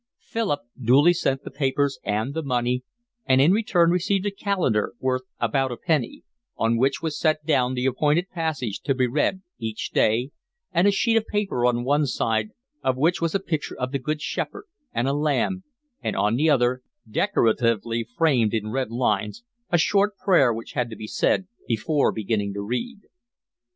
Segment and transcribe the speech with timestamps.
[0.17, 2.81] Philip duly sent the papers and the money,
[3.27, 6.23] and in return received a calendar worth about a penny,
[6.57, 10.31] on which was set down the appointed passage to be read each day,
[10.71, 12.49] and a sheet of paper on one side
[12.83, 15.63] of which was a picture of the Good Shepherd and a lamb,
[16.01, 20.95] and on the other, decoratively framed in red lines, a short prayer which had to
[20.95, 23.01] be said before beginning to read.